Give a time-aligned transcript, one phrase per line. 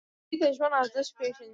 [0.09, 1.49] ژوندي د ژوند ارزښت پېژني